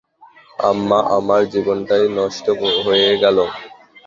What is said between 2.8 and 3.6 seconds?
হয়ে গেলো।